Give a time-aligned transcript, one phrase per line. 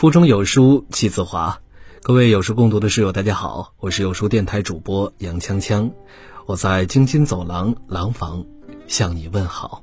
[0.00, 1.60] 腹中有书气自华，
[2.02, 5.90] 各位有书共读的室友，大家好，我是有书电台主播杨锵锵，
[6.46, 8.46] 我在京津走廊廊坊
[8.86, 9.82] 向你问好。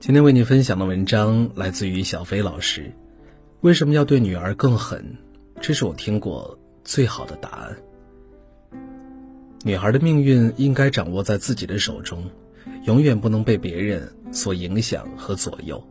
[0.00, 2.90] 今天为你分享的文章来自于小飞老师，
[3.60, 5.18] 为什么要对女儿更狠？
[5.60, 7.76] 这是我听过最好的答案。
[9.64, 12.24] 女孩的命运应该掌握在自己的手中，
[12.86, 15.86] 永远不能被别人所影响和左右。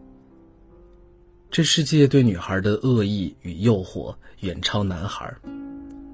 [1.53, 5.31] 这世界对女孩的恶意与诱惑远超男孩。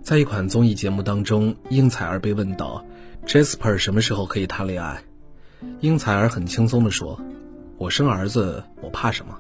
[0.04, 2.86] 在一款综艺节目当中，应采儿被问到
[3.26, 5.02] ：“Jasper 什么时候可以谈恋爱？”
[5.80, 7.18] 应采儿很轻松地说
[7.80, 9.40] ：“我生儿子，我怕什么？”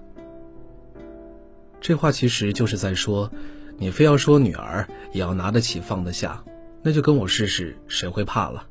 [1.82, 3.30] 这话其实就是在说，
[3.78, 6.42] 你非要说女儿也要拿得起放得下，
[6.82, 8.66] 那就跟我试试，谁会怕了？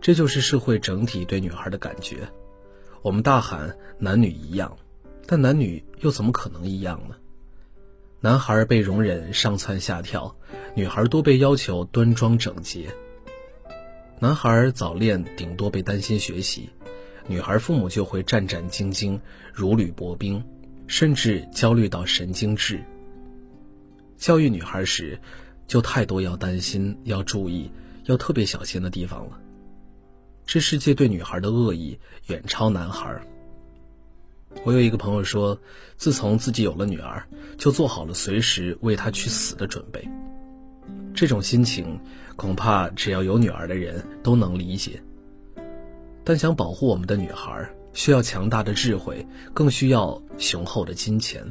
[0.00, 2.26] 这就是社会整体对女孩的感觉。
[3.02, 4.74] 我们大喊男女一样。
[5.26, 7.16] 但男女又怎么可能一样呢？
[8.20, 10.34] 男孩被容忍上蹿下跳，
[10.74, 12.88] 女孩多被要求端庄整洁。
[14.18, 16.70] 男孩早恋顶多被担心学习，
[17.26, 19.20] 女孩父母就会战战兢兢，
[19.52, 20.42] 如履薄冰，
[20.86, 22.82] 甚至焦虑到神经质。
[24.16, 25.18] 教育女孩时，
[25.66, 27.70] 就太多要担心、要注意、
[28.04, 29.38] 要特别小心的地方了。
[30.46, 33.20] 这世界对女孩的恶意远超男孩。
[34.62, 35.58] 我有一个朋友说，
[35.96, 37.26] 自从自己有了女儿，
[37.58, 40.08] 就做好了随时为她去死的准备。
[41.14, 41.98] 这种心情，
[42.36, 45.02] 恐怕只要有女儿的人都能理解。
[46.24, 51.44] 但想保护我们的女孩，需要强大的智慧，更需要雄厚的金钱。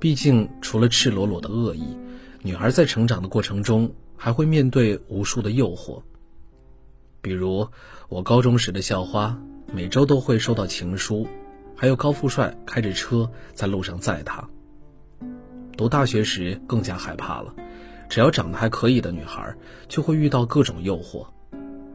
[0.00, 1.96] 毕竟，除了赤裸裸的恶意，
[2.42, 6.02] 女孩在成长的过程中还会面对无数的诱惑。
[7.20, 7.66] 比如，
[8.08, 9.40] 我高中时的校花，
[9.72, 11.26] 每周都会收到情书。
[11.80, 14.44] 还有高富帅开着车在路上载她。
[15.76, 17.54] 读大学时更加害怕了，
[18.08, 19.54] 只要长得还可以的女孩，
[19.86, 21.24] 就会遇到各种诱惑。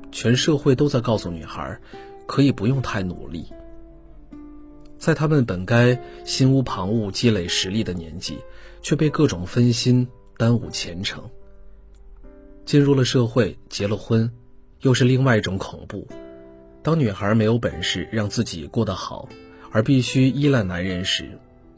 [0.10, 1.78] 全社会都在告诉女孩，
[2.26, 3.46] 可以不用太努力。
[4.98, 8.38] 在他们本该心无旁骛积累实力的年纪，
[8.82, 11.22] 却被各种分心耽误前程。
[12.64, 14.32] 进入了社会，结了婚，
[14.80, 16.08] 又是另外一种恐怖。
[16.82, 19.28] 当女孩没有本事让自己过得好。
[19.74, 21.28] 而必须依赖男人时，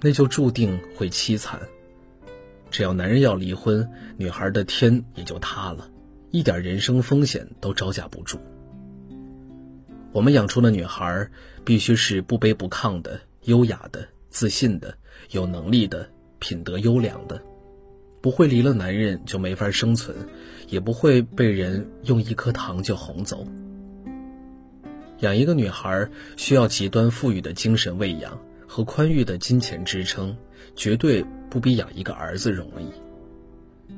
[0.02, 1.60] 那就注定会凄惨。
[2.70, 5.90] 只要男人要离婚，女孩的天也就塌了，
[6.30, 8.38] 一点人生风险都招架不住。
[10.12, 11.30] 我们养出的女孩，
[11.64, 14.94] 必须是不卑不亢的、优雅的、自信的、
[15.32, 17.42] 有能力的、品德优良的，
[18.20, 20.14] 不会离了男人就没法生存，
[20.68, 23.48] 也不会被人用一颗糖就哄走。
[25.20, 30.36] 养一个女孩需要极端富裕的精神喂养和宽裕的金钱支撑，
[30.76, 33.94] 绝对不比养一个儿子容易。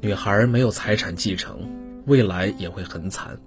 [0.00, 1.68] 女孩没有财产继承，
[2.06, 3.38] 未来也会很惨。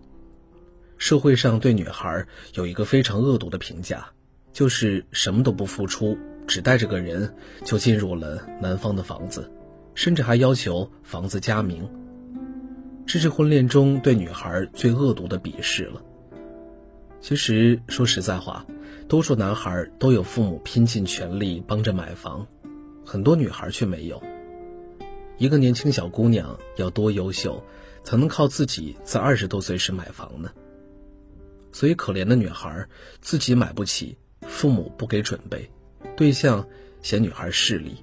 [0.97, 4.07] 社会上对女孩有一个非常恶毒的评价，
[4.53, 7.35] 就是什么都不付出，只带着个人
[7.65, 9.51] 就进入了男方的房子，
[9.95, 11.89] 甚至还要求房子加名。
[13.05, 16.01] 这是婚恋中对女孩最恶毒的鄙视了。
[17.23, 18.65] 其实说实在话，
[19.07, 22.45] 多数男孩都有父母拼尽全力帮着买房，
[23.05, 24.21] 很多女孩却没有。
[25.37, 27.63] 一个年轻小姑娘要多优秀，
[28.03, 30.51] 才能靠自己在二十多岁时买房呢？
[31.71, 32.85] 所以可怜的女孩
[33.21, 35.71] 自己买不起，父母不给准备，
[36.17, 36.67] 对象
[37.01, 37.95] 嫌女孩势利，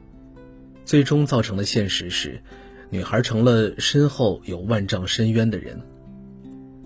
[0.87, 2.43] 最终造成的现实是，
[2.89, 5.79] 女孩成了身后有万丈深渊的人。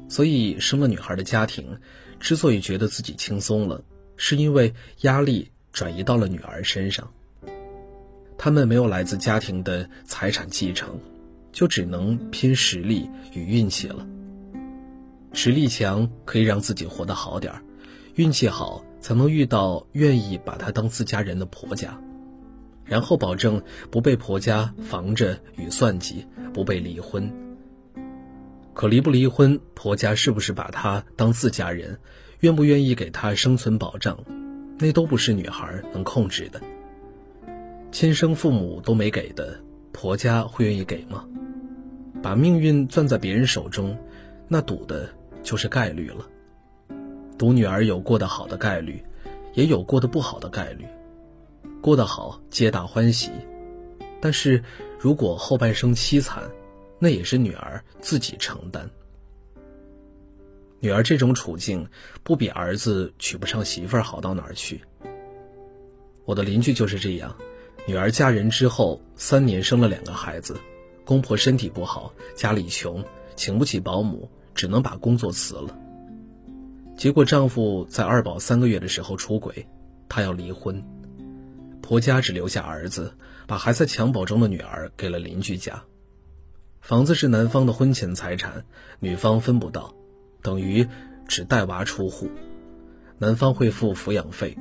[0.09, 1.79] 所以生了女孩的家庭。
[2.25, 3.85] 之所以觉得自己轻松了，
[4.17, 7.07] 是因为压力转移到了女儿身上。
[8.39, 10.99] 他们没有来自家庭的财产继承，
[11.53, 14.07] 就只能拼实力与运气了。
[15.35, 17.63] 实力强可以让自己活得好点儿，
[18.15, 22.01] 运气好才能遇到愿意把她当自家人的婆家，
[22.87, 27.31] 然后保证不被婆家防着与算计，不被离婚。
[28.73, 31.97] 可离不离婚，婆家是不是把她当自家人，
[32.45, 34.19] 愿不愿意给她生存保障，
[34.79, 36.61] 那都不是女孩能控制的。
[37.91, 39.59] 亲生父母都没给的，
[39.93, 41.25] 婆家会愿意给吗？
[42.23, 43.97] 把命运攥在别人手中，
[44.47, 45.09] 那赌的
[45.43, 46.27] 就是概率了。
[47.39, 49.03] 赌女儿有过得好的概率，
[49.55, 50.85] 也有过得不好的概率。
[51.81, 53.31] 过得好，皆大欢喜；
[54.21, 54.63] 但是
[54.99, 56.43] 如果后半生凄惨，
[56.99, 58.91] 那也是女儿自己承担。
[60.85, 61.89] 女儿这种处境，
[62.23, 64.83] 不比儿子娶不上媳妇儿好到哪儿去。
[66.27, 67.35] 我的邻居就是这样，
[67.87, 70.61] 女儿嫁人之后三年生了两个孩子，
[71.03, 73.03] 公婆身体不好，家里穷，
[73.35, 75.75] 请不起保姆，只能把工作辞了。
[76.99, 79.67] 结果丈夫在二宝三个月的时候出轨，
[80.07, 80.85] 她要离婚，
[81.81, 83.11] 婆家只留下儿子，
[83.47, 85.83] 把还在襁褓中的女儿给了邻居家。
[86.83, 88.67] 房子是男方的婚前财产，
[89.01, 89.95] 女方分不到，
[90.45, 90.87] 等于
[91.27, 92.31] 只带娃出户。
[93.17, 94.57] 男方会付抚养费，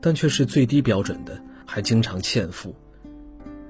[0.00, 2.72] 但却是最低标准的，还经常欠付。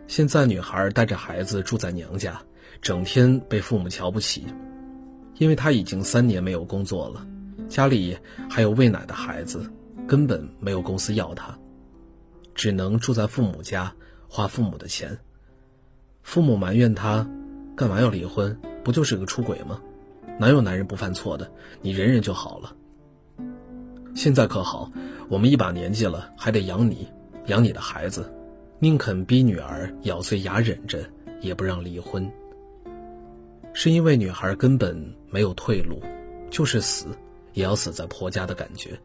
[0.07, 2.39] 现在女孩带着孩子住在娘家，
[2.83, 4.45] 整天被父母瞧不起，
[5.39, 7.27] 因为她已经三年没有工作了。
[7.67, 8.19] 家里
[8.51, 9.73] 还有喂奶的孩子，
[10.07, 11.57] 根本没有公司要他，
[12.55, 13.95] 只能住在父母家，
[14.29, 15.17] 花父母的钱。
[16.23, 17.27] 父母埋怨他，
[17.75, 18.61] 干嘛要离婚？
[18.85, 19.81] 不就是个出轨吗？
[20.38, 21.50] 哪有男人不犯错的？
[21.81, 22.75] 你忍忍就好了。
[24.15, 24.91] 现在可好，
[25.29, 27.09] 我们一把年纪了，还得养你，
[27.47, 28.32] 养你的孩子，
[28.79, 31.05] 宁肯逼女儿咬碎牙忍着，
[31.41, 32.31] 也不让离婚。
[33.73, 36.00] 是因为女孩根本没有退路，
[36.50, 37.06] 就是死。
[37.55, 38.99] 也要死在婆家的感觉。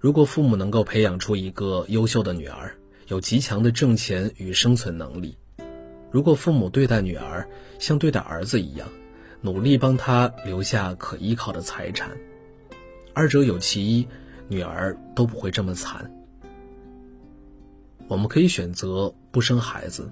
[0.00, 5.30] 如果父母能够培养出一个优秀的女儿，有极强的挣钱与生存能力；
[6.10, 7.48] 如果父母对待女儿
[7.78, 8.88] 像对待儿子一样，
[9.40, 12.10] 努力帮他留下可依靠的财产，
[13.14, 14.06] 二者有其一，
[14.48, 16.10] 女儿都不会这么惨。
[18.08, 20.10] 我们可以选择不生孩子，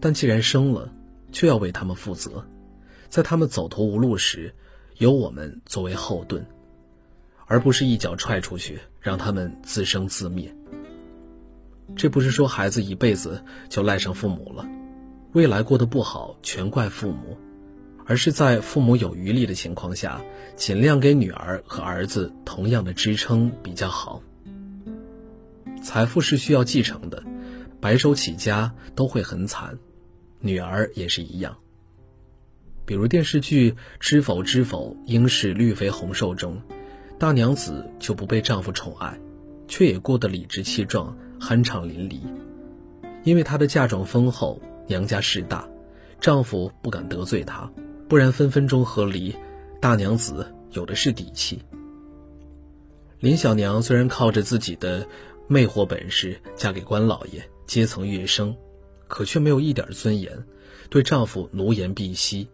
[0.00, 0.92] 但既然生了，
[1.32, 2.44] 就要为他们负责，
[3.08, 4.54] 在他们走投无路时。
[4.98, 6.46] 有我们作为后盾，
[7.46, 10.54] 而不是一脚踹出去，让他们自生自灭。
[11.96, 14.68] 这不是说孩子一辈子就赖上父母了，
[15.32, 17.38] 未来过得不好全怪父母，
[18.10, 20.20] 而是在父母有余力的情况下，
[20.56, 24.20] 尽量给女儿和儿子同样的支撑比较好。
[25.80, 27.22] 财富是需要继承的，
[27.80, 29.78] 白手起家都会很惨，
[30.40, 31.56] 女儿也是一样。
[32.84, 33.70] 比如电视剧
[34.00, 36.60] 《知否知否，应是绿肥红瘦》中，
[37.16, 39.16] 大娘子就不被丈夫宠爱，
[39.68, 42.18] 却也过得理直气壮、酣畅淋漓。
[43.22, 45.64] 因为她的嫁妆丰厚，娘家势大，
[46.20, 47.70] 丈夫不敢得罪她，
[48.10, 49.34] 不然分分钟和离。
[49.80, 51.62] 大娘子有的是底气。
[53.20, 55.06] 林小娘虽然靠着自己的
[55.46, 58.56] 魅惑本事嫁给官老爷，阶层跃升，
[59.06, 60.44] 可却没有一点尊严，
[60.88, 62.48] 对丈夫奴颜婢膝。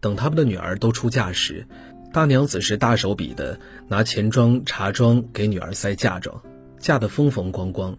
[0.00, 1.66] 等他们的女儿都出嫁时，
[2.12, 6.42] 大娘子是大手笔的拿钱庄茶庄给女儿塞嫁妆，
[6.80, 7.96] 嫁得风风光光，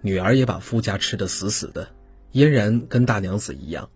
[0.00, 1.86] 女儿也把夫家吃得死死的，
[2.32, 3.90] 嫣然跟大娘子一样。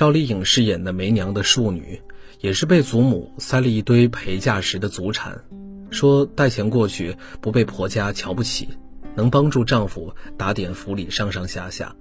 [0.00, 2.00] 赵丽颖饰演的梅娘的庶女，
[2.40, 5.38] 也是被祖母塞了一堆陪嫁时的祖产，
[5.90, 8.66] 说带钱过去不被婆家瞧不起，
[9.14, 11.94] 能帮助丈夫打点府里上上下下。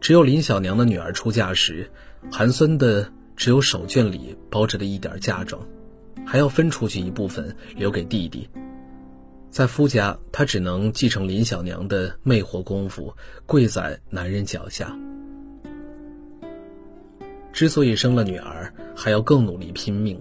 [0.00, 1.90] 只有林小娘的女儿出嫁时，
[2.32, 5.60] 寒酸的只有手绢里包着的一点嫁妆，
[6.24, 8.48] 还要分出去一部分留给弟弟。
[9.50, 13.14] 在夫家，她只能继承林小娘的魅惑功夫，
[13.44, 14.98] 跪在男人脚下。
[17.52, 20.20] 之所以生了女儿，还要更努力拼命，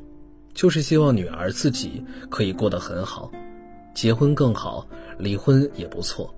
[0.54, 3.32] 就是希望女儿自己可以过得很好，
[3.94, 4.88] 结婚更好，
[5.20, 6.34] 离婚也不错。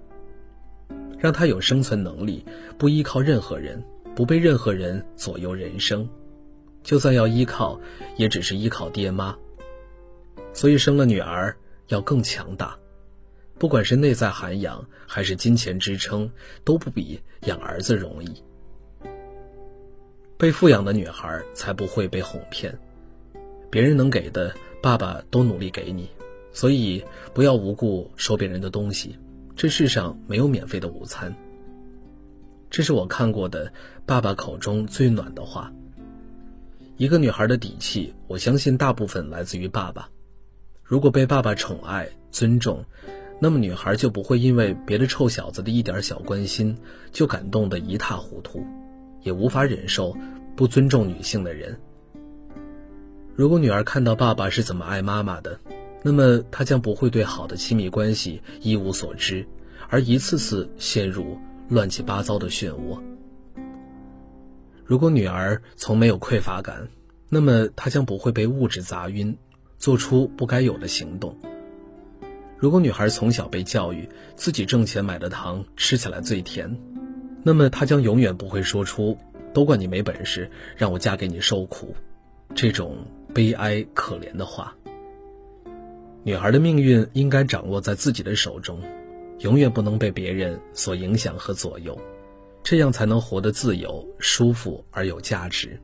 [1.17, 2.45] 让他有生存能力，
[2.77, 3.83] 不依靠任何人，
[4.15, 6.07] 不被任何人左右人生。
[6.81, 7.79] 就算要依靠，
[8.15, 9.35] 也只是依靠爹妈。
[10.53, 11.55] 所以生了女儿
[11.89, 12.75] 要更强大，
[13.57, 16.29] 不管是内在涵养还是金钱支撑，
[16.63, 18.41] 都不比养儿子容易。
[20.39, 22.73] 被富养的女孩才不会被哄骗，
[23.69, 26.09] 别人能给的，爸爸都努力给你，
[26.53, 27.03] 所以
[27.33, 29.17] 不要无故收别人的东西。
[29.57, 31.35] 这世上没有免费的午餐。
[32.69, 33.73] 这是我看过的
[34.05, 35.73] 爸爸口中最暖的话。
[36.95, 40.09] 一个女孩的底气，我相信大部分来自于爸爸。
[40.85, 42.85] 如果被爸爸宠爱、尊重，
[43.41, 46.77] 那么女孩就不会因为别的臭小子的一点小关心
[47.11, 48.65] 就感动得一塌糊涂，
[49.21, 50.15] 也无法忍受
[50.55, 51.79] 不尊重女性的人。
[53.35, 55.59] 如果女儿看到爸爸是怎么爱妈妈的，
[56.03, 59.45] 那么，她将不会对好的亲密关系一无所知，
[59.89, 61.37] 而一次次陷入
[61.69, 62.99] 乱七八糟的漩涡。
[64.85, 66.87] 如果女儿从没有匮乏感，
[67.29, 69.37] 那么她将不会被物质砸晕，
[69.77, 71.37] 做出不该有的行动。
[72.57, 76.77] 如果女孩从小被教育自己挣钱买的糖吃起来最甜，
[77.43, 79.17] 那么她将永远不会说出
[79.53, 81.95] “都怪你没本事，让我嫁给你受苦”
[82.55, 82.97] 这种
[83.33, 84.75] 悲哀可怜的话。
[86.23, 88.81] 女孩的命运应该掌握在自己的手中，
[89.39, 91.97] 永远不能被别人所影响和左右，
[92.61, 95.79] 这样才能活得自由、舒服而有价值。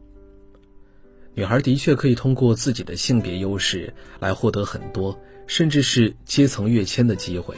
[1.33, 7.55] 女孩的确可以通过自己的性别优势来获得很多，甚至是阶层跃迁的机会。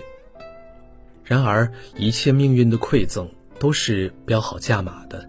[1.23, 5.27] 然而，一切命运的馈赠都是标好价码的，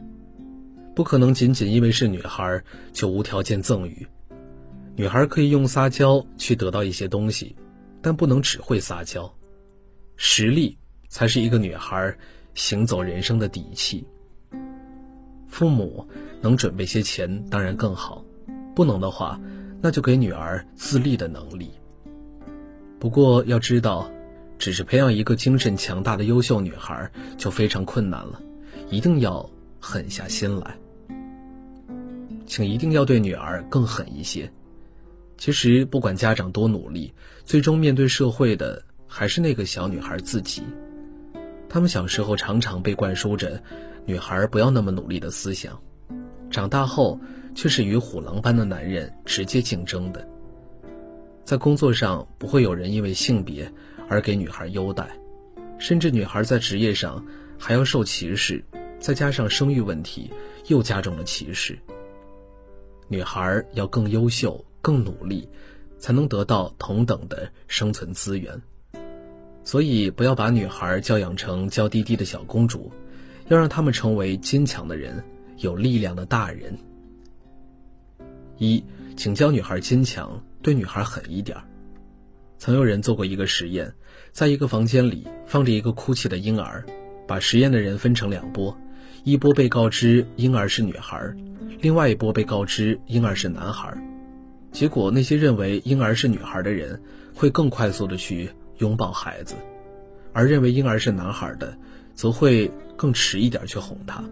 [0.94, 4.06] 不可能仅仅因为是女孩就无条件赠予。
[4.96, 7.56] 女孩可以用撒娇去得到一些东西，
[8.02, 9.32] 但不能只会撒娇。
[10.16, 10.76] 实力
[11.08, 12.16] 才是一个女孩
[12.54, 14.06] 行走人生的底气。
[15.46, 16.06] 父母
[16.40, 18.24] 能准备些钱当然更好，
[18.74, 19.40] 不能的话，
[19.80, 21.70] 那就给女儿自立的能力。
[22.98, 24.10] 不过要知道。
[24.58, 28.40] 只是培养一个精神强大的优秀女孩就非常困难了，
[28.90, 29.48] 一定要
[29.78, 30.76] 狠下心来。
[32.46, 34.50] 请一定要对女儿更狠一些。
[35.36, 37.12] 其实不管家长多努力，
[37.44, 40.62] 最终面对社会的还是那个小女孩自己。
[41.68, 43.62] 他们小时候常常被灌输着
[44.06, 45.78] “女孩不要那么努力”的思想，
[46.50, 47.20] 长大后
[47.54, 50.26] 却是与虎狼般的男人直接竞争的。
[51.44, 53.70] 在工作上不会有人因为性别。
[54.08, 55.08] 而给女孩优待，
[55.78, 57.24] 甚至女孩在职业上
[57.58, 58.64] 还要受歧视，
[58.98, 60.30] 再加上生育问题，
[60.66, 61.78] 又加重了歧视。
[63.06, 65.48] 女孩要更优秀、更努力，
[65.98, 68.60] 才能得到同等的生存资源。
[69.64, 72.90] 所以，不要把女孩教养成娇滴滴的小公主，
[73.48, 75.22] 要让她们成为坚强的人、
[75.58, 76.78] 有力量的大人。
[78.56, 78.82] 一，
[79.16, 81.64] 请教女孩坚强，对女孩狠一点儿。
[82.58, 83.94] 曾有人做过一个实验，
[84.32, 86.84] 在一个房间里放着一个哭泣的婴儿，
[87.26, 88.76] 把实验的人分成两波，
[89.22, 91.32] 一波被告知婴儿是女孩，
[91.80, 93.96] 另外一波被告知婴儿是男孩。
[94.72, 97.00] 结果，那些认为婴儿是女孩的人
[97.32, 99.54] 会更快速的去拥抱孩子，
[100.32, 101.78] 而认为婴儿是男孩的，
[102.14, 104.22] 则会更迟一点去哄他。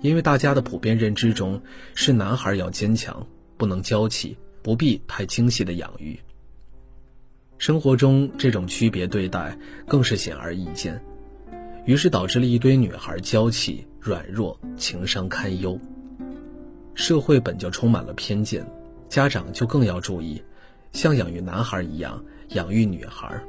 [0.00, 1.62] 因为大家的普遍认知中
[1.94, 3.24] 是男孩要坚强，
[3.56, 6.18] 不能娇气，不必太精细的养育。
[7.62, 11.00] 生活中这种区别对待更是显而易见，
[11.84, 15.78] 于是导致了一堆女孩娇气、软弱、情商堪忧。
[16.96, 18.66] 社会本就充满了偏见，
[19.08, 20.42] 家长就更要注意，
[20.90, 23.40] 像养育男孩一样养育女孩。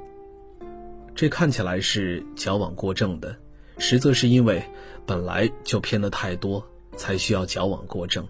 [1.15, 3.35] 这看起来是矫枉过正的，
[3.79, 4.63] 实则是因为
[5.07, 6.63] 本来就偏的太多，
[6.95, 8.23] 才需要矫枉过正。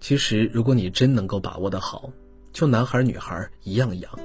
[0.00, 2.10] 其实，如果你真能够把握的好。
[2.52, 4.18] 就男孩女孩一样养，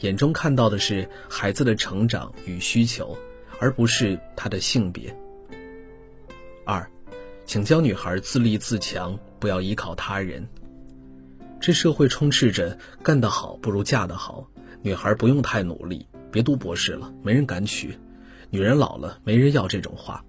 [0.00, 3.16] 眼中看到的是孩子的成长与需求，
[3.60, 5.14] 而不是他的性别。
[6.64, 6.88] 二，
[7.44, 10.46] 请教女孩自立自强，不要依靠他人。
[11.60, 14.48] 这社会充斥着“干得好不如嫁得好”，
[14.82, 17.96] 女孩不用太努力，别读博士了，没人敢娶，
[18.50, 20.24] 女人老了没人要这种话。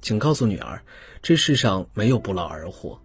[0.00, 0.82] 请告诉女儿，
[1.22, 3.00] 这世上没有不劳而获，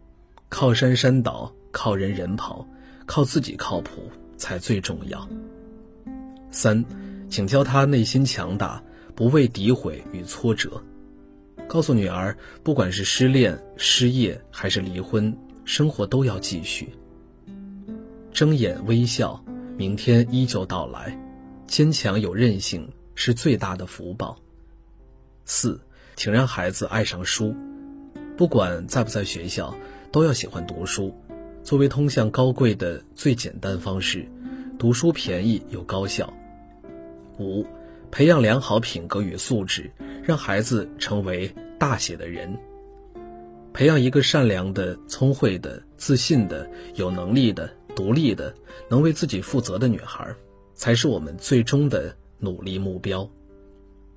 [0.50, 2.68] 靠山山倒，靠人人跑。
[3.08, 5.28] 靠自己靠谱才最重要。
[6.52, 6.86] 三，
[7.30, 8.84] 请教他内心强大，
[9.16, 10.80] 不畏诋毁与挫折。
[11.68, 15.36] 告诉女儿，不管是失恋、失业还是离婚，
[15.66, 16.94] 生活都要继续。
[18.32, 19.44] 睁眼微笑，
[19.76, 21.18] 明天依旧到来。
[21.66, 24.38] 坚强有韧性是最大的福报。
[25.44, 25.80] 四，
[26.16, 27.54] 请让孩子爱上书，
[28.38, 29.76] 不管在不在学校，
[30.12, 31.14] 都要喜欢读书。
[31.68, 34.26] 作为通向高贵的最简单方式，
[34.80, 36.34] 读书便宜又高效。
[37.40, 37.66] 五，
[38.10, 39.92] 培养良好品格与素质，
[40.24, 42.58] 让孩子成为大写的人。
[43.74, 48.56] 培养一个善良的、聪慧的、自信的、有能力的、独立的、
[48.90, 50.34] 能为自己负责的女孩，
[50.74, 53.30] 才是我们最终的努力目标。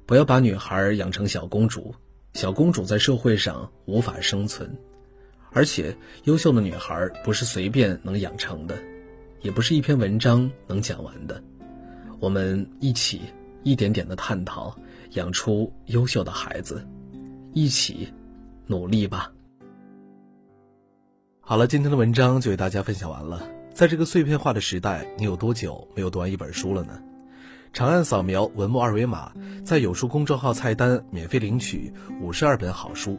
[0.07, 1.93] 不要把女孩养成小公主，
[2.33, 4.73] 小公主在社会上无法生存。
[5.53, 8.79] 而且，优秀的女孩不是随便能养成的，
[9.43, 11.43] 也不是一篇文章能讲完的。
[12.21, 13.23] 我们一起
[13.63, 14.77] 一点点的探讨，
[15.13, 16.87] 养出优秀的孩子，
[17.53, 18.09] 一起
[18.67, 19.33] 努力吧。
[21.41, 23.43] 好了，今天的文章就为大家分享完了。
[23.73, 27.03] 在这个碎片化的时代，你有多久没有读完一本书了呢？
[27.73, 29.33] 长按扫描文末二维码，
[29.65, 33.19] 在有书公众号菜单免费领取五十二本好书。